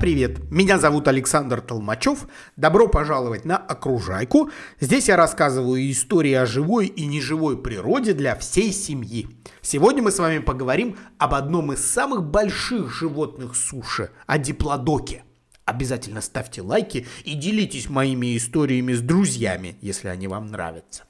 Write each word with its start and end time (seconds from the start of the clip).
привет! 0.00 0.50
Меня 0.50 0.78
зовут 0.78 1.08
Александр 1.08 1.60
Толмачев. 1.60 2.26
Добро 2.56 2.88
пожаловать 2.88 3.44
на 3.44 3.58
Окружайку. 3.58 4.50
Здесь 4.80 5.08
я 5.08 5.16
рассказываю 5.16 5.90
истории 5.90 6.32
о 6.32 6.46
живой 6.46 6.86
и 6.86 7.04
неживой 7.04 7.58
природе 7.58 8.14
для 8.14 8.34
всей 8.34 8.72
семьи. 8.72 9.28
Сегодня 9.60 10.02
мы 10.02 10.10
с 10.10 10.18
вами 10.18 10.38
поговорим 10.38 10.96
об 11.18 11.34
одном 11.34 11.74
из 11.74 11.84
самых 11.84 12.24
больших 12.24 12.90
животных 12.90 13.54
суши, 13.54 14.10
о 14.26 14.38
диплодоке. 14.38 15.24
Обязательно 15.66 16.22
ставьте 16.22 16.62
лайки 16.62 17.06
и 17.24 17.34
делитесь 17.34 17.90
моими 17.90 18.38
историями 18.38 18.94
с 18.94 19.02
друзьями, 19.02 19.76
если 19.82 20.08
они 20.08 20.28
вам 20.28 20.46
нравятся. 20.46 21.04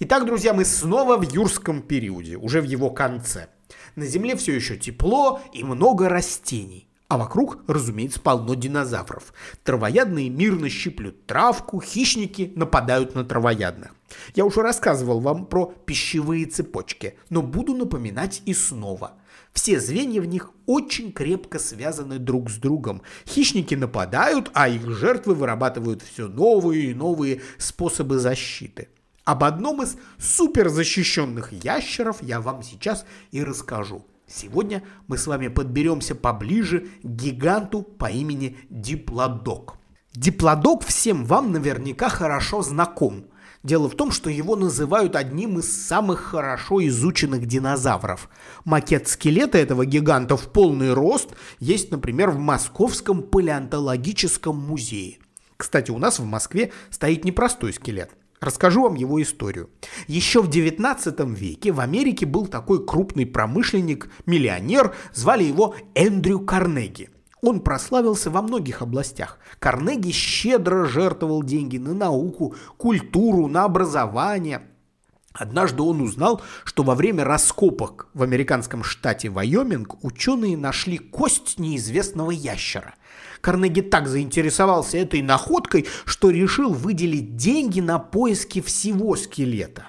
Итак, 0.00 0.26
друзья, 0.26 0.54
мы 0.54 0.64
снова 0.64 1.16
в 1.16 1.22
юрском 1.22 1.82
периоде, 1.82 2.36
уже 2.36 2.62
в 2.62 2.64
его 2.64 2.90
конце. 2.90 3.46
На 3.94 4.06
Земле 4.06 4.34
все 4.34 4.56
еще 4.56 4.76
тепло 4.76 5.40
и 5.52 5.62
много 5.62 6.08
растений. 6.08 6.87
А 7.08 7.16
вокруг, 7.16 7.58
разумеется, 7.66 8.20
полно 8.20 8.54
динозавров. 8.54 9.32
Травоядные 9.64 10.28
мирно 10.28 10.68
щиплют 10.68 11.26
травку, 11.26 11.80
хищники 11.80 12.52
нападают 12.54 13.14
на 13.14 13.24
травоядных. 13.24 13.94
Я 14.34 14.44
уже 14.44 14.60
рассказывал 14.60 15.20
вам 15.20 15.46
про 15.46 15.72
пищевые 15.86 16.44
цепочки, 16.44 17.18
но 17.30 17.40
буду 17.40 17.74
напоминать 17.74 18.42
и 18.44 18.52
снова. 18.52 19.12
Все 19.54 19.80
звенья 19.80 20.20
в 20.20 20.26
них 20.26 20.50
очень 20.66 21.10
крепко 21.12 21.58
связаны 21.58 22.18
друг 22.18 22.50
с 22.50 22.56
другом. 22.56 23.00
Хищники 23.26 23.74
нападают, 23.74 24.50
а 24.52 24.68
их 24.68 24.86
жертвы 24.90 25.34
вырабатывают 25.34 26.02
все 26.02 26.28
новые 26.28 26.90
и 26.90 26.94
новые 26.94 27.40
способы 27.56 28.18
защиты. 28.18 28.88
Об 29.24 29.44
одном 29.44 29.82
из 29.82 29.96
суперзащищенных 30.18 31.52
ящеров 31.52 32.22
я 32.22 32.42
вам 32.42 32.62
сейчас 32.62 33.06
и 33.30 33.42
расскажу. 33.42 34.04
Сегодня 34.28 34.82
мы 35.06 35.16
с 35.16 35.26
вами 35.26 35.48
подберемся 35.48 36.14
поближе 36.14 36.88
к 37.02 37.06
гиганту 37.06 37.82
по 37.82 38.10
имени 38.10 38.58
Диплодок. 38.68 39.76
Диплодок 40.14 40.84
всем 40.84 41.24
вам 41.24 41.52
наверняка 41.52 42.08
хорошо 42.08 42.62
знаком. 42.62 43.24
Дело 43.62 43.88
в 43.88 43.96
том, 43.96 44.12
что 44.12 44.30
его 44.30 44.54
называют 44.54 45.16
одним 45.16 45.58
из 45.58 45.86
самых 45.86 46.20
хорошо 46.20 46.86
изученных 46.86 47.46
динозавров. 47.46 48.28
Макет 48.64 49.08
скелета 49.08 49.58
этого 49.58 49.86
гиганта 49.86 50.36
в 50.36 50.52
полный 50.52 50.92
рост 50.92 51.30
есть, 51.58 51.90
например, 51.90 52.30
в 52.30 52.38
Московском 52.38 53.22
палеонтологическом 53.22 54.56
музее. 54.56 55.18
Кстати, 55.56 55.90
у 55.90 55.98
нас 55.98 56.18
в 56.18 56.24
Москве 56.24 56.72
стоит 56.90 57.24
непростой 57.24 57.72
скелет. 57.72 58.10
Расскажу 58.40 58.82
вам 58.82 58.94
его 58.94 59.20
историю. 59.20 59.70
Еще 60.06 60.42
в 60.42 60.48
19 60.48 61.20
веке 61.38 61.72
в 61.72 61.80
Америке 61.80 62.26
был 62.26 62.46
такой 62.46 62.84
крупный 62.84 63.26
промышленник, 63.26 64.10
миллионер, 64.26 64.94
звали 65.12 65.44
его 65.44 65.74
Эндрю 65.94 66.40
Карнеги. 66.40 67.10
Он 67.40 67.60
прославился 67.60 68.30
во 68.30 68.42
многих 68.42 68.82
областях. 68.82 69.38
Карнеги 69.58 70.10
щедро 70.10 70.86
жертвовал 70.86 71.42
деньги 71.42 71.78
на 71.78 71.94
науку, 71.94 72.54
культуру, 72.76 73.46
на 73.46 73.64
образование. 73.64 74.62
Однажды 75.38 75.82
он 75.82 76.00
узнал, 76.00 76.42
что 76.64 76.82
во 76.82 76.94
время 76.94 77.24
раскопок 77.24 78.08
в 78.12 78.22
американском 78.22 78.84
штате 78.84 79.30
Вайоминг 79.30 80.04
ученые 80.04 80.56
нашли 80.56 80.98
кость 80.98 81.58
неизвестного 81.58 82.30
ящера– 82.30 82.94
Карнеги 83.40 83.80
так 83.80 84.08
заинтересовался 84.08 84.98
этой 84.98 85.22
находкой, 85.22 85.86
что 86.04 86.30
решил 86.30 86.72
выделить 86.72 87.36
деньги 87.36 87.80
на 87.80 87.98
поиски 87.98 88.60
всего 88.60 89.16
скелета. 89.16 89.88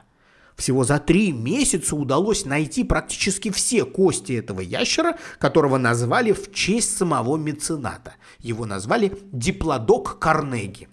Всего 0.56 0.84
за 0.84 1.00
три 1.00 1.32
месяца 1.32 1.96
удалось 1.96 2.46
найти 2.46 2.84
практически 2.84 3.50
все 3.50 3.86
кости 3.86 4.34
этого 4.34 4.60
ящера, 4.60 5.18
которого 5.38 5.78
назвали 5.78 6.34
в 6.34 6.52
честь 6.54 6.98
самого 6.98 7.38
мецената. 7.38 8.16
Его 8.40 8.66
назвали 8.66 9.18
Диплодок 9.32 10.20
Карнеги. 10.20 10.90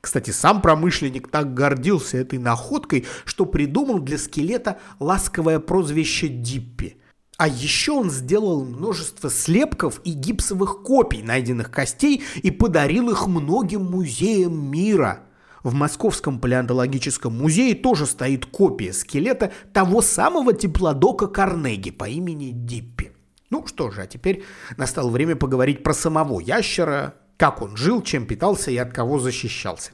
Кстати, 0.00 0.30
сам 0.30 0.62
промышленник 0.62 1.28
так 1.28 1.54
гордился 1.54 2.18
этой 2.18 2.38
находкой, 2.38 3.06
что 3.24 3.46
придумал 3.46 3.98
для 3.98 4.18
скелета 4.18 4.78
ласковое 5.00 5.58
прозвище 5.58 6.28
Диппи– 6.28 6.96
а 7.38 7.46
еще 7.46 7.92
он 7.92 8.10
сделал 8.10 8.64
множество 8.64 9.30
слепков 9.30 10.00
и 10.02 10.10
гипсовых 10.10 10.82
копий 10.82 11.22
найденных 11.22 11.70
костей 11.70 12.24
и 12.42 12.50
подарил 12.50 13.10
их 13.10 13.28
многим 13.28 13.84
музеям 13.84 14.70
мира. 14.72 15.20
В 15.62 15.72
Московском 15.72 16.40
палеонтологическом 16.40 17.32
музее 17.32 17.76
тоже 17.76 18.06
стоит 18.06 18.44
копия 18.44 18.92
скелета 18.92 19.52
того 19.72 20.02
самого 20.02 20.52
теплодока 20.52 21.28
Карнеги 21.28 21.92
по 21.92 22.08
имени 22.08 22.50
Диппи. 22.50 23.12
Ну 23.50 23.64
что 23.68 23.92
же, 23.92 24.02
а 24.02 24.06
теперь 24.08 24.42
настало 24.76 25.08
время 25.08 25.36
поговорить 25.36 25.84
про 25.84 25.94
самого 25.94 26.40
ящера, 26.40 27.14
как 27.38 27.62
он 27.62 27.76
жил, 27.76 28.02
чем 28.02 28.26
питался 28.26 28.70
и 28.70 28.76
от 28.76 28.92
кого 28.92 29.18
защищался. 29.18 29.92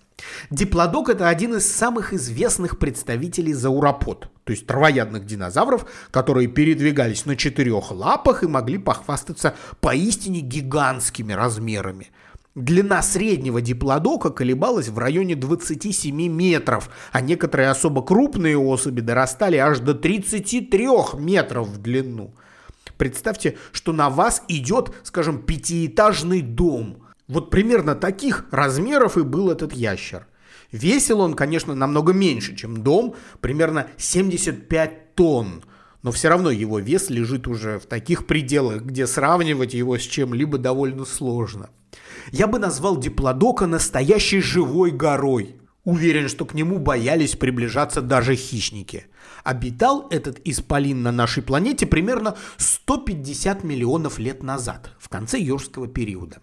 Диплодок– 0.51 1.09
это 1.11 1.29
один 1.29 1.55
из 1.55 1.71
самых 1.71 2.15
известных 2.15 2.79
представителей 2.79 3.53
зауропод, 3.53 4.29
то 4.45 4.51
есть 4.51 4.67
травоядных 4.67 5.27
динозавров, 5.27 5.87
которые 6.11 6.49
передвигались 6.49 7.27
на 7.27 7.37
четырех 7.37 7.93
лапах 7.93 8.43
и 8.43 8.47
могли 8.47 8.79
похвастаться 8.79 9.55
поистине 9.81 10.41
гигантскими 10.41 11.33
размерами. 11.35 12.11
Длина 12.55 13.03
среднего 13.03 13.61
диплодока 13.61 14.31
колебалась 14.31 14.89
в 14.89 14.97
районе 14.97 15.35
27 15.35 16.29
метров, 16.29 16.89
а 17.13 17.21
некоторые 17.21 17.69
особо 17.69 18.03
крупные 18.03 18.57
особи 18.57 19.01
дорастали 19.01 19.57
аж 19.57 19.81
до 19.81 19.93
33 19.93 20.89
метров 21.19 21.69
в 21.69 21.83
длину. 21.83 22.33
Представьте, 22.97 23.59
что 23.73 23.93
на 23.93 24.09
вас 24.09 24.45
идет, 24.47 24.95
скажем, 25.03 25.43
пятиэтажный 25.43 26.41
дом– 26.41 26.99
вот 27.29 27.51
примерно 27.51 27.95
таких 27.95 28.47
размеров 28.51 29.17
и 29.17 29.23
был 29.23 29.51
этот 29.51 29.73
ящер. 29.73 30.27
Весил 30.73 31.21
он, 31.21 31.35
конечно, 31.35 31.75
намного 31.75 32.13
меньше, 32.13 32.57
чем 32.57 32.83
дом, 32.83 33.15
примерно 33.41 33.87
75 33.97 35.15
тонн. 35.15 35.63
Но 36.03 36.13
все 36.13 36.29
равно 36.29 36.51
его 36.51 36.81
вес 36.81 37.09
лежит 37.11 37.47
уже 37.47 37.79
в 37.79 37.87
таких 37.87 38.27
пределах, 38.27 38.83
где 38.83 39.07
сравнивать 39.07 39.73
его 39.73 39.97
с 39.97 40.03
чем-либо 40.03 40.59
довольно 40.59 41.05
сложно. 41.05 41.71
Я 42.31 42.47
бы 42.47 42.59
назвал 42.59 42.99
Диплодока 42.99 43.67
настоящей 43.67 44.41
живой 44.41 44.91
горой. 44.91 45.57
Уверен, 45.85 46.29
что 46.29 46.45
к 46.45 46.55
нему 46.55 46.79
боялись 46.79 47.37
приближаться 47.37 48.03
даже 48.03 48.37
хищники. 48.37 49.07
Обитал 49.45 50.09
этот 50.11 50.41
исполин 50.45 51.03
на 51.03 51.13
нашей 51.13 51.43
планете 51.43 51.87
примерно 51.87 52.37
150 52.57 53.65
миллионов 53.65 54.19
лет 54.19 54.43
назад, 54.43 54.93
в 54.99 55.09
конце 55.09 55.39
юрского 55.39 55.87
периода. 55.87 56.39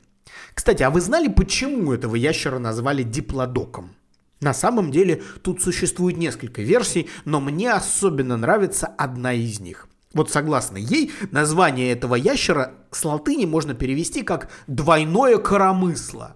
Кстати, 0.54 0.84
а 0.84 0.90
вы 0.90 1.02
знали, 1.02 1.28
почему 1.28 1.94
этого 1.94 2.16
ящера 2.16 2.60
назвали 2.60 3.04
диплодоком? 3.04 3.96
На 4.42 4.54
самом 4.54 4.92
деле 4.92 5.22
тут 5.44 5.62
существует 5.62 6.18
несколько 6.18 6.62
версий, 6.62 7.10
но 7.26 7.40
мне 7.40 7.72
особенно 7.72 8.38
нравится 8.38 8.88
одна 8.88 9.34
из 9.34 9.60
них. 9.60 9.88
Вот 10.14 10.30
согласно 10.30 10.78
ей, 10.78 11.12
название 11.32 11.92
этого 11.92 12.16
ящера 12.16 12.74
с 12.92 13.06
латыни 13.06 13.46
можно 13.46 13.74
перевести 13.74 14.24
как 14.24 14.50
«двойное 14.68 15.38
коромысло». 15.38 16.36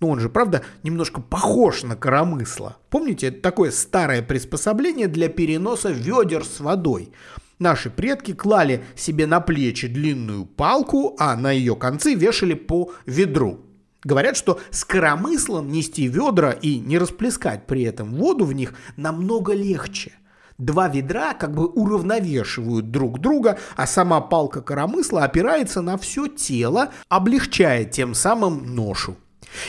Но 0.00 0.10
он 0.10 0.20
же, 0.20 0.28
правда, 0.28 0.62
немножко 0.82 1.20
похож 1.20 1.82
на 1.82 1.96
коромысло. 1.96 2.76
Помните, 2.88 3.28
это 3.28 3.40
такое 3.40 3.70
старое 3.70 4.22
приспособление 4.22 5.08
для 5.08 5.28
переноса 5.28 5.90
ведер 5.90 6.44
с 6.44 6.60
водой. 6.60 7.12
Наши 7.58 7.90
предки 7.90 8.32
клали 8.32 8.84
себе 8.94 9.26
на 9.26 9.40
плечи 9.40 9.88
длинную 9.88 10.46
палку, 10.46 11.16
а 11.18 11.34
на 11.36 11.50
ее 11.50 11.74
концы 11.74 12.14
вешали 12.14 12.54
по 12.54 12.92
ведру. 13.04 13.60
Говорят, 14.04 14.36
что 14.36 14.60
с 14.70 14.84
коромыслом 14.84 15.72
нести 15.72 16.06
ведра 16.06 16.52
и 16.52 16.78
не 16.78 16.98
расплескать 16.98 17.66
при 17.66 17.82
этом 17.82 18.14
воду 18.14 18.44
в 18.44 18.52
них 18.52 18.74
намного 18.96 19.54
легче. 19.54 20.12
Два 20.56 20.88
ведра 20.88 21.34
как 21.34 21.54
бы 21.54 21.66
уравновешивают 21.66 22.90
друг 22.90 23.20
друга, 23.20 23.58
а 23.76 23.86
сама 23.86 24.20
палка 24.20 24.60
коромысла 24.60 25.24
опирается 25.24 25.82
на 25.82 25.96
все 25.98 26.26
тело, 26.28 26.90
облегчая 27.08 27.84
тем 27.84 28.14
самым 28.14 28.74
ношу. 28.74 29.16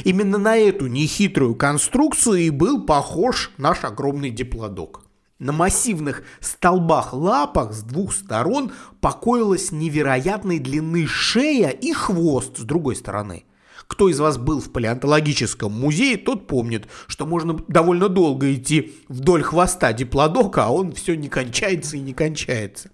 Именно 0.04 0.38
на 0.38 0.58
эту 0.58 0.88
нехитрую 0.88 1.56
конструкцию 1.56 2.38
и 2.38 2.50
был 2.50 2.86
похож 2.86 3.52
наш 3.58 3.84
огромный 3.84 4.30
диплодок. 4.30 5.09
На 5.40 5.54
массивных 5.54 6.24
столбах-лапах 6.42 7.74
с 7.74 7.82
двух 7.82 8.14
сторон 8.14 8.74
покоилась 9.00 9.72
невероятной 9.72 10.60
длины 10.60 11.08
шея 11.08 11.70
и 11.70 11.94
хвост 11.94 12.58
с 12.58 12.64
другой 12.64 12.98
стороны. 12.98 13.46
Кто 13.88 14.10
из 14.10 14.20
вас 14.20 14.38
был 14.38 14.60
в 14.60 14.70
палеонтологическом 14.72 15.72
музее, 15.72 16.18
тот 16.18 16.46
помнит, 16.46 16.90
что 17.08 17.26
можно 17.26 17.58
довольно 17.70 18.10
долго 18.10 18.54
идти 18.54 18.94
вдоль 19.08 19.42
хвоста 19.42 19.94
диплодока, 19.94 20.66
а 20.66 20.72
он 20.72 20.92
все 20.92 21.16
не 21.16 21.30
кончается 21.30 21.96
и 21.96 22.02
не 22.02 22.14
кончается. 22.14 22.92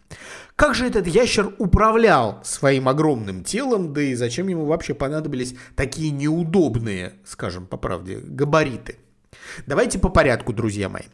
Как 0.55 0.75
же 0.75 0.85
этот 0.85 1.07
ящер 1.07 1.51
управлял 1.57 2.41
своим 2.43 2.87
огромным 2.87 3.43
телом, 3.43 3.91
да 3.91 4.03
и 4.03 4.13
зачем 4.13 4.47
ему 4.47 4.65
вообще 4.65 4.93
понадобились 4.93 5.55
такие 5.75 6.11
неудобные, 6.11 7.15
скажем 7.25 7.65
по 7.65 7.75
правде, 7.75 8.19
габариты? 8.23 8.99
Давайте 9.65 9.97
по 9.97 10.09
порядку, 10.09 10.53
друзья 10.53 10.89
мои. 10.89 11.05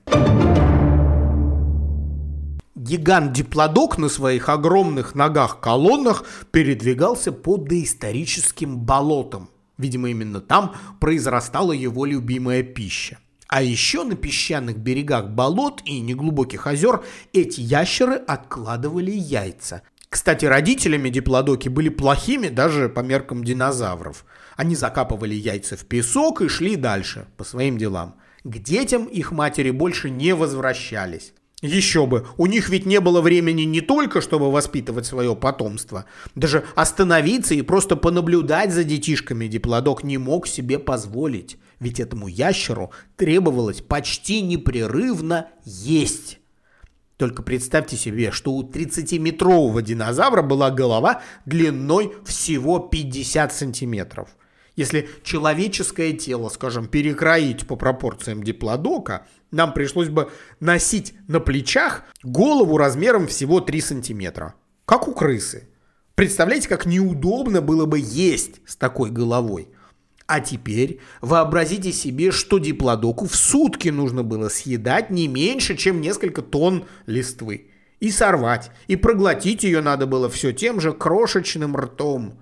Гигант-диплодок 2.75 3.97
на 3.97 4.07
своих 4.07 4.47
огромных 4.47 5.13
ногах-колоннах 5.13 6.23
передвигался 6.51 7.33
по 7.33 7.57
доисторическим 7.57 8.79
болотам. 8.79 9.50
Видимо, 9.77 10.09
именно 10.09 10.39
там 10.39 10.75
произрастала 11.01 11.73
его 11.73 12.06
любимая 12.06 12.63
пища. 12.63 13.18
А 13.47 13.62
еще 13.62 14.06
на 14.06 14.15
песчаных 14.15 14.77
берегах 14.77 15.31
болот 15.31 15.81
и 15.83 16.00
неглубоких 16.00 16.65
озер 16.65 17.03
эти 17.33 17.59
ящеры 17.59 18.15
откладывали 18.15 19.12
яйца. 19.12 19.81
Кстати, 20.07 20.45
родителями 20.45 21.09
диплодоки 21.09 21.68
были 21.68 21.89
плохими 21.89 22.47
даже 22.47 22.88
по 22.88 23.01
меркам 23.01 23.44
динозавров. 23.44 24.23
Они 24.56 24.75
закапывали 24.75 25.35
яйца 25.35 25.75
в 25.75 25.85
песок 25.85 26.41
и 26.41 26.47
шли 26.47 26.77
дальше 26.77 27.27
по 27.35 27.44
своим 27.44 27.77
делам. 27.77 28.15
К 28.45 28.57
детям 28.59 29.06
их 29.06 29.33
матери 29.33 29.71
больше 29.71 30.09
не 30.09 30.33
возвращались. 30.33 31.33
Еще 31.62 32.08
бы, 32.08 32.25
у 32.38 32.48
них 32.48 32.69
ведь 32.69 32.88
не 32.88 33.00
было 33.00 33.22
времени 33.22 33.62
не 33.62 33.81
только, 33.81 34.19
чтобы 34.19 34.52
воспитывать 34.52 35.06
свое 35.06 35.36
потомство. 35.36 36.06
Даже 36.34 36.66
остановиться 36.75 37.54
и 37.54 37.62
просто 37.62 37.96
понаблюдать 37.96 38.74
за 38.74 38.84
детишками 38.84 39.46
диплодок 39.46 40.04
не 40.04 40.18
мог 40.18 40.48
себе 40.48 40.80
позволить. 40.80 41.58
Ведь 41.80 42.00
этому 42.00 42.28
ящеру 42.28 42.92
требовалось 43.16 43.81
почти 43.81 44.42
непрерывно 44.42 45.50
есть. 45.63 46.40
Только 47.18 47.44
представьте 47.44 47.96
себе, 47.96 48.31
что 48.31 48.54
у 48.54 48.64
30-метрового 48.64 49.84
динозавра 49.84 50.42
была 50.42 50.72
голова 50.72 51.22
длиной 51.46 52.14
всего 52.25 52.80
50 52.80 53.54
сантиметров. 53.54 54.30
Если 54.75 55.09
человеческое 55.23 56.13
тело, 56.13 56.50
скажем, 56.50 56.88
перекроить 56.88 57.68
по 57.68 57.75
пропорциям 57.75 58.44
диплодока, 58.44 59.27
нам 59.51 59.73
пришлось 59.73 60.09
бы 60.09 60.29
носить 60.59 61.13
на 61.27 61.39
плечах 61.39 62.03
голову 62.23 62.77
размером 62.77 63.27
всего 63.27 63.59
3 63.59 63.81
сантиметра. 63.81 64.56
Как 64.85 65.07
у 65.07 65.13
крысы. 65.13 65.68
Представляете, 66.15 66.69
как 66.69 66.85
неудобно 66.85 67.62
было 67.62 67.85
бы 67.85 68.00
есть 68.00 68.62
с 68.65 68.75
такой 68.75 69.09
головой. 69.12 69.69
А 70.27 70.39
теперь 70.39 71.01
вообразите 71.19 71.91
себе, 71.91 72.31
что 72.31 72.57
диплодоку 72.57 73.27
в 73.27 73.35
сутки 73.35 73.89
нужно 73.89 74.23
было 74.23 74.47
съедать 74.47 75.09
не 75.09 75.27
меньше, 75.27 75.75
чем 75.75 76.00
несколько 76.00 76.41
тонн 76.41 76.85
листвы. 77.06 77.71
И 78.00 78.09
сорвать, 78.12 78.71
и 78.88 78.95
проглотить 78.95 79.63
ее 79.63 79.81
надо 79.81 80.07
было 80.07 80.29
все 80.29 80.53
тем 80.53 80.79
же 80.79 80.94
крошечным 80.94 81.75
ртом. 81.75 82.41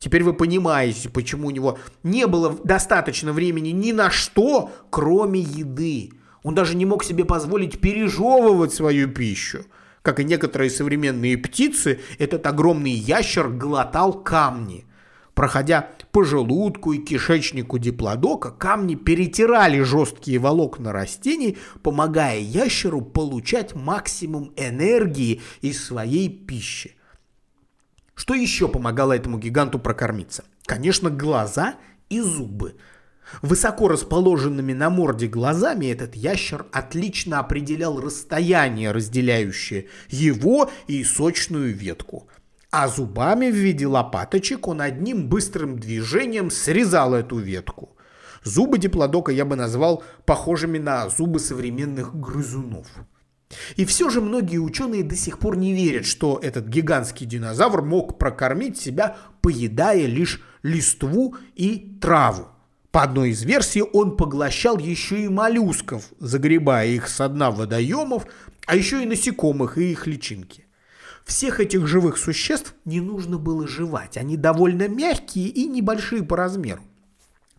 Теперь 0.00 0.24
вы 0.24 0.32
понимаете, 0.32 1.10
почему 1.10 1.48
у 1.48 1.50
него 1.50 1.78
не 2.02 2.26
было 2.26 2.58
достаточно 2.64 3.34
времени 3.34 3.68
ни 3.68 3.92
на 3.92 4.10
что, 4.10 4.70
кроме 4.88 5.40
еды. 5.40 6.12
Он 6.42 6.54
даже 6.54 6.74
не 6.74 6.86
мог 6.86 7.04
себе 7.04 7.26
позволить 7.26 7.80
пережевывать 7.80 8.72
свою 8.72 9.10
пищу. 9.10 9.66
Как 10.00 10.18
и 10.18 10.24
некоторые 10.24 10.70
современные 10.70 11.36
птицы, 11.36 12.00
этот 12.18 12.46
огромный 12.46 12.92
ящер 12.92 13.50
глотал 13.50 14.14
камни. 14.14 14.86
Проходя 15.34 15.90
по 16.12 16.24
желудку 16.24 16.94
и 16.94 16.98
кишечнику 16.98 17.78
диплодока, 17.78 18.52
камни 18.52 18.94
перетирали 18.94 19.82
жесткие 19.82 20.38
волокна 20.38 20.92
растений, 20.92 21.58
помогая 21.82 22.38
ящеру 22.38 23.02
получать 23.02 23.74
максимум 23.74 24.50
энергии 24.56 25.42
из 25.60 25.84
своей 25.84 26.30
пищи. 26.30 26.96
Что 28.30 28.36
еще 28.36 28.68
помогало 28.68 29.12
этому 29.12 29.40
гиганту 29.40 29.80
прокормиться? 29.80 30.44
Конечно, 30.64 31.10
глаза 31.10 31.74
и 32.10 32.20
зубы. 32.20 32.76
Высоко 33.42 33.88
расположенными 33.88 34.72
на 34.72 34.88
морде 34.88 35.26
глазами 35.26 35.86
этот 35.86 36.14
ящер 36.14 36.64
отлично 36.70 37.40
определял 37.40 38.00
расстояние, 38.00 38.92
разделяющее 38.92 39.88
его 40.10 40.70
и 40.86 41.02
сочную 41.02 41.74
ветку– 41.74 42.28
а 42.70 42.86
зубами 42.86 43.50
в 43.50 43.56
виде 43.56 43.88
лопаточек 43.88 44.68
он 44.68 44.80
одним 44.80 45.28
быстрым 45.28 45.76
движением 45.76 46.52
срезал 46.52 47.14
эту 47.14 47.38
ветку. 47.38 47.96
Зубы 48.44 48.78
диплодока 48.78 49.32
я 49.32 49.44
бы 49.44 49.56
назвал 49.56 50.04
похожими 50.24 50.78
на 50.78 51.08
зубы 51.08 51.40
современных 51.40 52.14
грызунов. 52.14 52.86
И 53.76 53.84
все 53.84 54.10
же 54.10 54.20
многие 54.20 54.58
ученые 54.58 55.02
до 55.02 55.16
сих 55.16 55.38
пор 55.38 55.56
не 55.56 55.74
верят, 55.74 56.06
что 56.06 56.38
этот 56.42 56.66
гигантский 56.66 57.26
динозавр 57.26 57.82
мог 57.82 58.18
прокормить 58.18 58.78
себя, 58.78 59.16
поедая 59.42 60.06
лишь 60.06 60.40
листву 60.62 61.36
и 61.56 61.98
траву. 62.00 62.46
По 62.90 63.02
одной 63.02 63.30
из 63.30 63.42
версий 63.42 63.82
он 63.82 64.16
поглощал 64.16 64.78
еще 64.78 65.24
и 65.24 65.28
моллюсков, 65.28 66.04
загребая 66.18 66.88
их 66.88 67.08
со 67.08 67.28
дна 67.28 67.50
водоемов, 67.50 68.26
а 68.66 68.76
еще 68.76 69.02
и 69.02 69.06
насекомых 69.06 69.78
и 69.78 69.92
их 69.92 70.06
личинки. 70.06 70.66
Всех 71.24 71.60
этих 71.60 71.86
живых 71.86 72.18
существ 72.18 72.74
не 72.84 73.00
нужно 73.00 73.38
было 73.38 73.68
жевать. 73.68 74.16
Они 74.16 74.36
довольно 74.36 74.88
мягкие 74.88 75.48
и 75.48 75.68
небольшие 75.68 76.24
по 76.24 76.36
размеру. 76.36 76.82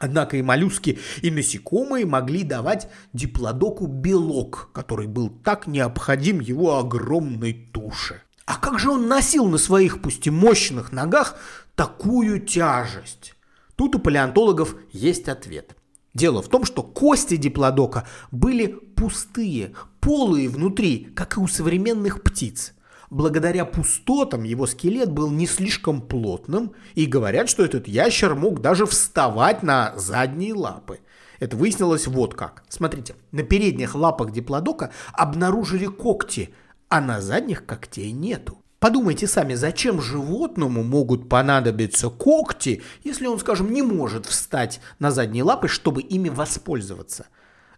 Однако 0.01 0.35
и 0.35 0.41
моллюски, 0.41 0.97
и 1.21 1.29
насекомые 1.29 2.07
могли 2.07 2.41
давать 2.41 2.89
диплодоку 3.13 3.85
белок, 3.85 4.71
который 4.73 5.05
был 5.05 5.29
так 5.29 5.67
необходим 5.67 6.39
его 6.39 6.79
огромной 6.79 7.53
туше. 7.71 8.23
А 8.45 8.57
как 8.57 8.79
же 8.79 8.89
он 8.89 9.07
носил 9.07 9.47
на 9.47 9.59
своих, 9.59 10.01
пусть 10.01 10.25
и 10.25 10.31
мощных 10.31 10.91
ногах, 10.91 11.35
такую 11.75 12.39
тяжесть? 12.39 13.35
Тут 13.75 13.93
у 13.93 13.99
палеонтологов 13.99 14.75
есть 14.91 15.29
ответ. 15.29 15.75
Дело 16.15 16.41
в 16.41 16.49
том, 16.49 16.65
что 16.65 16.81
кости 16.81 17.37
диплодока 17.37 18.07
были 18.31 18.65
пустые, 18.65 19.73
полые 19.99 20.49
внутри, 20.49 21.11
как 21.15 21.37
и 21.37 21.39
у 21.39 21.47
современных 21.47 22.23
птиц 22.23 22.73
благодаря 23.11 23.65
пустотам 23.65 24.43
его 24.43 24.65
скелет 24.65 25.11
был 25.11 25.29
не 25.29 25.45
слишком 25.45 26.01
плотным, 26.01 26.73
и 26.95 27.05
говорят, 27.05 27.49
что 27.49 27.63
этот 27.63 27.87
ящер 27.87 28.33
мог 28.33 28.61
даже 28.61 28.87
вставать 28.87 29.61
на 29.61 29.93
задние 29.97 30.55
лапы. 30.55 31.01
Это 31.39 31.57
выяснилось 31.57 32.07
вот 32.07 32.33
как. 32.33 32.63
Смотрите, 32.69 33.15
на 33.31 33.43
передних 33.43 33.93
лапах 33.93 34.31
диплодока 34.31 34.91
обнаружили 35.13 35.85
когти, 35.85 36.53
а 36.87 37.01
на 37.01 37.21
задних 37.21 37.65
когтей 37.65 38.11
нету. 38.11 38.57
Подумайте 38.79 39.27
сами, 39.27 39.53
зачем 39.53 40.01
животному 40.01 40.81
могут 40.83 41.29
понадобиться 41.29 42.09
когти, 42.09 42.81
если 43.03 43.27
он, 43.27 43.39
скажем, 43.39 43.71
не 43.71 43.83
может 43.83 44.25
встать 44.25 44.79
на 44.97 45.11
задние 45.11 45.43
лапы, 45.43 45.67
чтобы 45.67 46.01
ими 46.01 46.29
воспользоваться? 46.29 47.27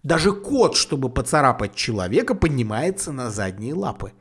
Даже 0.04 0.32
кот, 0.32 0.76
чтобы 0.78 1.10
поцарапать 1.10 1.76
человека, 1.76 2.36
поднимается 2.36 3.12
на 3.12 3.32
задние 3.32 3.74
лапы. 3.74 4.14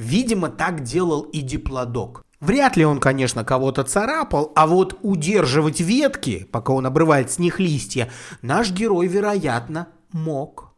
Видимо, 0.00 0.48
так 0.48 0.82
делал 0.82 1.20
и 1.24 1.42
диплодок. 1.42 2.24
Вряд 2.40 2.78
ли 2.78 2.86
он, 2.86 3.00
конечно, 3.00 3.44
кого-то 3.44 3.84
царапал, 3.84 4.50
а 4.56 4.66
вот 4.66 4.98
удерживать 5.02 5.80
ветки, 5.80 6.48
пока 6.50 6.72
он 6.72 6.86
обрывает 6.86 7.30
с 7.30 7.38
них 7.38 7.60
листья, 7.60 8.10
наш 8.40 8.70
герой, 8.70 9.08
вероятно, 9.08 9.88
мог. 10.10 10.72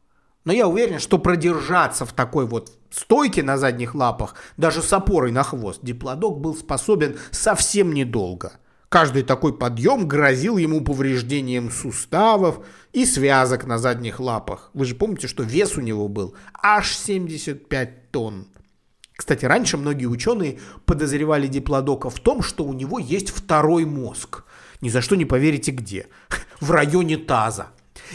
Но 0.44 0.52
я 0.52 0.66
уверен, 0.66 0.98
что 0.98 1.18
продержаться 1.18 2.04
в 2.04 2.12
такой 2.12 2.46
вот 2.46 2.72
стойке 2.90 3.44
на 3.44 3.58
задних 3.58 3.94
лапах, 3.94 4.34
даже 4.56 4.82
с 4.82 4.92
опорой 4.92 5.30
на 5.30 5.44
хвост, 5.44 5.78
диплодок 5.84 6.40
был 6.40 6.56
способен 6.56 7.16
совсем 7.30 7.92
недолго. 7.92 8.54
Каждый 8.88 9.22
такой 9.22 9.56
подъем 9.56 10.08
грозил 10.08 10.56
ему 10.56 10.80
повреждением 10.80 11.70
суставов 11.70 12.66
и 12.92 13.06
связок 13.06 13.66
на 13.66 13.78
задних 13.78 14.18
лапах. 14.18 14.72
Вы 14.74 14.84
же 14.84 14.96
помните, 14.96 15.28
что 15.28 15.44
вес 15.44 15.76
у 15.76 15.80
него 15.80 16.08
был 16.08 16.34
аж 16.60 16.92
75 16.96 18.10
тонн. 18.10 18.48
Кстати, 19.22 19.44
раньше 19.44 19.76
многие 19.76 20.06
ученые 20.06 20.58
подозревали 20.84 21.46
диплодока 21.46 22.10
в 22.10 22.18
том, 22.18 22.42
что 22.42 22.64
у 22.64 22.72
него 22.72 22.98
есть 22.98 23.30
второй 23.30 23.84
мозг. 23.84 24.42
Ни 24.80 24.88
за 24.88 25.00
что 25.00 25.14
не 25.14 25.24
поверите 25.24 25.70
где. 25.70 26.08
В 26.60 26.72
районе 26.72 27.18
таза. 27.18 27.68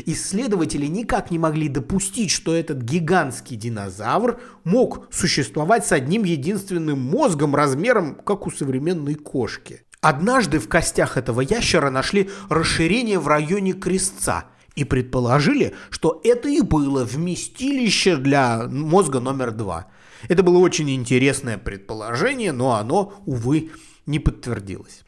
Исследователи 0.05 0.85
никак 0.85 1.31
не 1.31 1.39
могли 1.39 1.69
допустить, 1.69 2.29
что 2.29 2.53
этот 2.53 2.81
гигантский 2.81 3.55
динозавр 3.55 4.41
мог 4.65 5.07
существовать 5.09 5.87
с 5.87 5.93
одним 5.93 6.25
единственным 6.25 6.99
мозгом 6.99 7.55
размером, 7.55 8.15
как 8.15 8.45
у 8.45 8.51
современной 8.51 9.15
кошки. 9.15 9.83
Однажды 10.01 10.59
в 10.59 10.67
костях 10.67 11.15
этого 11.15 11.39
ящера 11.39 11.89
нашли 11.89 12.29
расширение 12.49 13.19
в 13.19 13.29
районе 13.29 13.71
крестца 13.71 14.47
и 14.75 14.83
предположили, 14.83 15.73
что 15.89 16.19
это 16.25 16.49
и 16.49 16.59
было 16.59 17.05
вместилище 17.05 18.17
для 18.17 18.67
мозга 18.67 19.21
номер 19.21 19.51
два– 19.51 19.87
это 20.27 20.43
было 20.43 20.57
очень 20.57 20.89
интересное 20.89 21.57
предположение, 21.57 22.51
но 22.51 22.75
оно, 22.75 23.13
увы, 23.25 23.71
не 24.05 24.19
подтвердилось. 24.19 25.03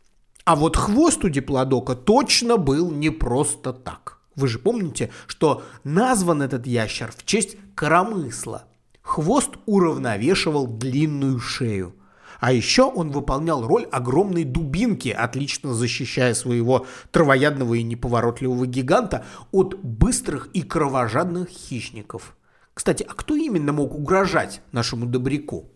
А 0.45 0.55
вот 0.55 0.75
хвост 0.77 1.23
у 1.23 1.29
диплодока 1.29 1.95
точно 1.95 2.57
был 2.57 2.91
не 2.91 3.09
просто 3.09 3.71
так. 3.73 4.19
Вы 4.35 4.47
же 4.47 4.57
помните, 4.57 5.11
что 5.27 5.63
назван 5.83 6.41
этот 6.41 6.65
ящер 6.65 7.11
в 7.15 7.25
честь 7.25 7.57
коромысла. 7.75 8.63
Хвост 9.01 9.51
уравновешивал 9.65 10.65
длинную 10.65 11.39
шею. 11.39 11.95
А 12.39 12.53
еще 12.53 12.83
он 12.83 13.11
выполнял 13.11 13.67
роль 13.67 13.83
огромной 13.91 14.45
дубинки, 14.45 15.09
отлично 15.09 15.73
защищая 15.73 16.33
своего 16.33 16.87
травоядного 17.11 17.73
и 17.73 17.83
неповоротливого 17.83 18.65
гиганта 18.65 19.25
от 19.51 19.77
быстрых 19.83 20.49
и 20.53 20.61
кровожадных 20.61 21.49
хищников. 21.49 22.35
Кстати, 22.79 23.05
а 23.05 23.13
кто 23.13 23.35
именно 23.35 23.73
мог 23.73 23.93
угрожать 23.93 24.61
нашему 24.71 25.05
добряку? 25.05 25.69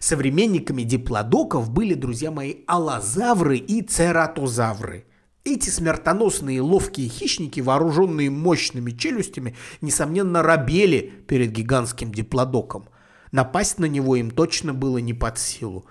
Современниками 0.00 0.82
диплодоков 0.82 1.70
были, 1.70 1.94
друзья 1.94 2.30
мои, 2.30 2.56
аллозавры 2.66 3.56
и 3.56 3.80
цератозавры. 3.80 5.06
Эти 5.44 5.70
смертоносные 5.70 6.60
ловкие 6.60 7.08
хищники, 7.08 7.60
вооруженные 7.60 8.28
мощными 8.28 8.90
челюстями, 8.90 9.56
несомненно 9.80 10.42
робели 10.42 11.10
перед 11.26 11.52
гигантским 11.52 12.12
диплодоком. 12.12 12.90
Напасть 13.32 13.78
на 13.78 13.86
него 13.86 14.14
им 14.16 14.30
точно 14.30 14.74
было 14.74 14.98
не 14.98 15.14
под 15.14 15.38
силу. 15.38 15.86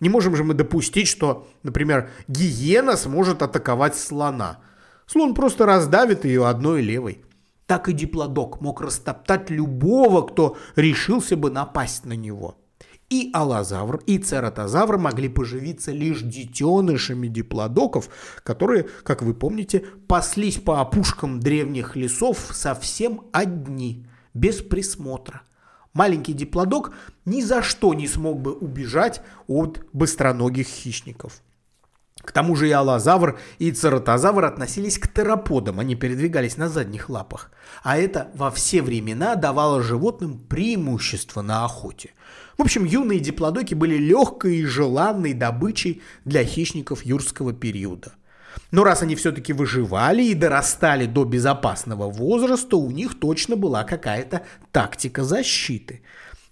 Не 0.00 0.08
можем 0.08 0.34
же 0.34 0.42
мы 0.42 0.54
допустить, 0.54 1.06
что, 1.06 1.46
например, 1.62 2.10
гиена 2.26 2.96
сможет 2.96 3.42
атаковать 3.42 3.96
слона. 3.96 4.58
Слон 5.06 5.34
просто 5.34 5.66
раздавит 5.66 6.24
ее 6.24 6.48
одной 6.48 6.82
левой. 6.82 7.24
Так 7.66 7.88
и 7.88 7.92
диплодок 7.92 8.60
мог 8.60 8.80
растоптать 8.80 9.50
любого, 9.50 10.22
кто 10.22 10.56
решился 10.76 11.36
бы 11.36 11.50
напасть 11.50 12.04
на 12.04 12.12
него. 12.12 12.58
И 13.10 13.30
аллозавр, 13.32 14.02
и 14.06 14.18
цератозавр 14.18 14.98
могли 14.98 15.28
поживиться 15.28 15.92
лишь 15.92 16.22
детенышами 16.22 17.28
диплодоков, 17.28 18.08
которые, 18.42 18.88
как 19.02 19.22
вы 19.22 19.34
помните, 19.34 19.84
паслись 20.08 20.56
по 20.56 20.80
опушкам 20.80 21.38
древних 21.38 21.96
лесов 21.96 22.50
совсем 22.52 23.22
одни, 23.32 24.06
без 24.32 24.62
присмотра. 24.62 25.42
Маленький 25.92 26.32
диплодок 26.32 26.92
ни 27.24 27.40
за 27.40 27.62
что 27.62 27.94
не 27.94 28.08
смог 28.08 28.40
бы 28.40 28.52
убежать 28.52 29.22
от 29.46 29.86
быстроногих 29.92 30.66
хищников. 30.66 31.40
К 32.22 32.32
тому 32.32 32.56
же 32.56 32.68
и 32.68 32.72
аллозавр, 32.72 33.38
и 33.58 33.70
цератозавр 33.70 34.44
относились 34.44 34.98
к 34.98 35.08
тераподам, 35.08 35.80
они 35.80 35.94
передвигались 35.94 36.56
на 36.56 36.68
задних 36.68 37.10
лапах. 37.10 37.50
А 37.82 37.98
это 37.98 38.28
во 38.34 38.50
все 38.50 38.82
времена 38.82 39.34
давало 39.34 39.82
животным 39.82 40.38
преимущество 40.38 41.42
на 41.42 41.64
охоте. 41.64 42.10
В 42.56 42.62
общем, 42.62 42.84
юные 42.84 43.20
диплодоки 43.20 43.74
были 43.74 43.96
легкой 43.96 44.56
и 44.56 44.64
желанной 44.64 45.34
добычей 45.34 46.02
для 46.24 46.44
хищников 46.44 47.04
юрского 47.04 47.52
периода. 47.52 48.12
Но 48.70 48.84
раз 48.84 49.02
они 49.02 49.16
все-таки 49.16 49.52
выживали 49.52 50.22
и 50.22 50.34
дорастали 50.34 51.06
до 51.06 51.24
безопасного 51.24 52.10
возраста, 52.10 52.76
у 52.76 52.90
них 52.90 53.18
точно 53.18 53.56
была 53.56 53.84
какая-то 53.84 54.42
тактика 54.72 55.24
защиты. 55.24 56.02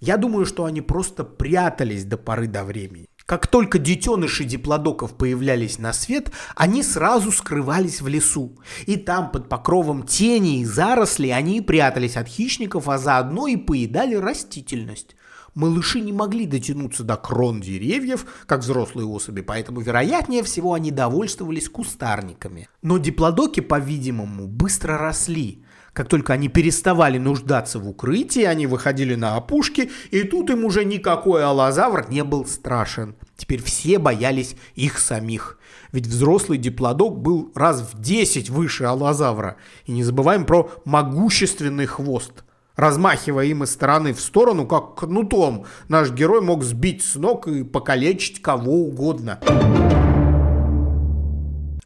Я 0.00 0.16
думаю, 0.16 0.46
что 0.46 0.64
они 0.64 0.80
просто 0.80 1.24
прятались 1.24 2.04
до 2.04 2.16
поры 2.16 2.48
до 2.48 2.64
времени. 2.64 3.06
Как 3.26 3.46
только 3.46 3.78
детеныши 3.78 4.44
диплодоков 4.44 5.14
появлялись 5.14 5.78
на 5.78 5.92
свет, 5.92 6.32
они 6.56 6.82
сразу 6.82 7.30
скрывались 7.30 8.00
в 8.00 8.08
лесу. 8.08 8.58
И 8.86 8.96
там, 8.96 9.30
под 9.30 9.48
покровом 9.48 10.04
тени 10.04 10.60
и 10.60 10.64
зарослей, 10.64 11.34
они 11.34 11.60
прятались 11.60 12.16
от 12.16 12.26
хищников, 12.28 12.88
а 12.88 12.98
заодно 12.98 13.46
и 13.46 13.56
поедали 13.56 14.14
растительность. 14.14 15.16
Малыши 15.54 16.00
не 16.00 16.12
могли 16.12 16.46
дотянуться 16.46 17.04
до 17.04 17.16
крон 17.16 17.60
деревьев, 17.60 18.24
как 18.46 18.60
взрослые 18.60 19.06
особи, 19.06 19.42
поэтому, 19.42 19.80
вероятнее 19.80 20.42
всего, 20.42 20.72
они 20.72 20.90
довольствовались 20.90 21.68
кустарниками. 21.68 22.68
Но 22.80 22.96
диплодоки, 22.96 23.60
по-видимому, 23.60 24.46
быстро 24.46 24.96
росли. 24.96 25.62
Как 25.92 26.08
только 26.08 26.32
они 26.32 26.48
переставали 26.48 27.18
нуждаться 27.18 27.78
в 27.78 27.86
укрытии, 27.86 28.44
они 28.44 28.66
выходили 28.66 29.14
на 29.14 29.36
опушки, 29.36 29.90
и 30.10 30.22
тут 30.22 30.48
им 30.48 30.64
уже 30.64 30.86
никакой 30.86 31.44
аллозавр 31.44 32.06
не 32.08 32.24
был 32.24 32.46
страшен. 32.46 33.14
Теперь 33.36 33.62
все 33.62 33.98
боялись 33.98 34.56
их 34.74 34.98
самих. 34.98 35.58
Ведь 35.92 36.06
взрослый 36.06 36.56
диплодок 36.56 37.18
был 37.18 37.52
раз 37.54 37.82
в 37.82 38.00
10 38.00 38.48
выше 38.48 38.84
аллозавра. 38.84 39.56
И 39.84 39.92
не 39.92 40.02
забываем 40.02 40.46
про 40.46 40.70
могущественный 40.86 41.86
хвост. 41.86 42.44
Размахивая 42.74 43.44
им 43.46 43.64
из 43.64 43.72
стороны 43.72 44.14
в 44.14 44.20
сторону, 44.20 44.66
как 44.66 44.94
кнутом, 44.94 45.66
наш 45.88 46.10
герой 46.10 46.40
мог 46.40 46.64
сбить 46.64 47.04
с 47.04 47.16
ног 47.16 47.46
и 47.48 47.64
покалечить 47.64 48.40
кого 48.40 48.86
угодно. 48.86 49.38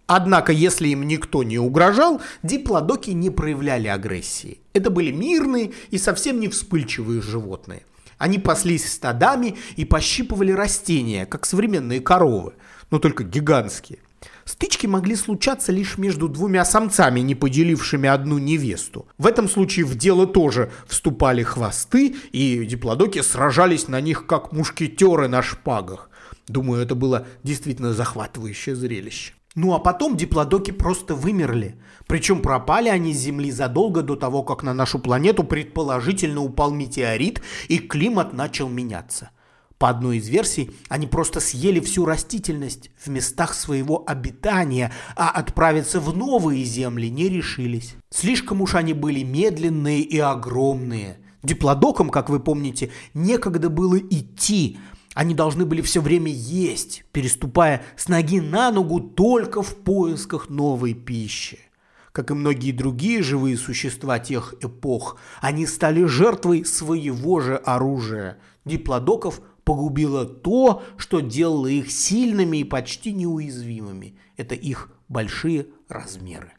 Однако, 0.06 0.52
если 0.52 0.88
им 0.88 1.02
никто 1.02 1.42
не 1.42 1.58
угрожал, 1.58 2.20
диплодоки 2.42 3.10
не 3.10 3.30
проявляли 3.30 3.88
агрессии. 3.88 4.60
Это 4.72 4.90
были 4.90 5.10
мирные 5.10 5.72
и 5.90 5.98
совсем 5.98 6.38
не 6.38 6.48
вспыльчивые 6.48 7.20
животные. 7.20 7.82
Они 8.18 8.38
паслись 8.38 8.90
стадами 8.90 9.56
и 9.75 9.84
пощипывали 9.84 10.52
растения, 10.52 11.26
как 11.26 11.44
современные 11.44 12.00
коровы, 12.00 12.54
но 12.90 12.98
только 12.98 13.25
гигантские. 13.25 13.98
Стычки 14.44 14.86
могли 14.86 15.16
случаться 15.16 15.72
лишь 15.72 15.98
между 15.98 16.28
двумя 16.28 16.64
самцами, 16.64 17.20
не 17.20 17.34
поделившими 17.34 18.08
одну 18.08 18.38
невесту. 18.38 19.06
В 19.18 19.26
этом 19.26 19.48
случае 19.48 19.84
в 19.84 19.96
дело 19.96 20.26
тоже 20.26 20.70
вступали 20.86 21.42
хвосты, 21.42 22.14
и 22.30 22.64
диплодоки 22.64 23.20
сражались 23.22 23.88
на 23.88 24.00
них, 24.00 24.26
как 24.26 24.52
мушкетеры 24.52 25.26
на 25.26 25.42
шпагах. 25.42 26.10
Думаю, 26.46 26.82
это 26.82 26.94
было 26.94 27.26
действительно 27.42 27.92
захватывающее 27.92 28.76
зрелище. 28.76 29.34
Ну 29.56 29.72
а 29.72 29.78
потом 29.78 30.16
диплодоки 30.16 30.70
просто 30.70 31.14
вымерли. 31.14 31.80
Причем 32.06 32.42
пропали 32.42 32.90
они 32.90 33.14
с 33.14 33.18
Земли 33.18 33.50
задолго 33.50 34.02
до 34.02 34.14
того, 34.14 34.42
как 34.42 34.62
на 34.62 34.75
нашу 34.75 34.98
планету 34.98 35.44
предположительно 35.44 36.42
упал 36.42 36.70
метеорит 36.72 37.40
и 37.68 37.78
климат 37.78 38.34
начал 38.34 38.68
меняться. 38.68 39.30
По 39.78 39.88
одной 39.88 40.18
из 40.18 40.28
версий, 40.28 40.70
они 40.88 41.06
просто 41.06 41.40
съели 41.40 41.80
всю 41.80 42.04
растительность 42.04 42.90
в 43.02 43.08
местах 43.08 43.54
своего 43.54 44.04
обитания, 44.06 44.92
а 45.16 45.30
отправиться 45.30 46.00
в 46.00 46.14
новые 46.14 46.62
земли 46.64 47.08
не 47.08 47.28
решились. 47.28 47.94
Слишком 48.10 48.60
уж 48.60 48.75
они 48.75 48.92
были 48.92 49.22
медленные 49.22 50.00
и 50.00 50.18
огромные. 50.18 51.18
Диплодокам, 51.42 52.10
как 52.10 52.28
вы 52.28 52.40
помните, 52.40 52.90
некогда 53.14 53.70
было 53.70 53.98
идти, 53.98 54.78
они 55.16 55.35
должны 55.35 55.64
были 55.64 55.80
все 55.80 56.02
время 56.02 56.30
есть, 56.30 57.04
переступая 57.11 57.82
с 57.96 58.06
ноги 58.08 58.38
на 58.38 58.70
ногу 58.70 59.00
только 59.00 59.62
в 59.62 59.75
поисках 59.76 60.50
новой 60.50 60.92
пищи. 60.92 61.58
Как 62.12 62.30
и 62.30 62.35
многие 62.35 62.70
другие 62.70 63.23
живые 63.23 63.56
существа 63.56 64.18
тех 64.18 64.52
эпох, 64.61 65.16
они 65.40 65.64
стали 65.64 66.04
жертвой 66.04 66.66
своего 66.66 67.40
же 67.40 67.56
оружия. 67.56 68.37
Диплодоков 68.66 69.40
погубило 69.64 70.26
то, 70.26 70.82
что 70.99 71.20
делало 71.20 71.68
их 71.68 71.90
сильными 71.90 72.58
и 72.58 72.64
почти 72.64 73.14
неуязвимыми. 73.14 74.18
Это 74.37 74.54
их 74.54 74.90
большие 75.08 75.68
размеры. 75.88 76.52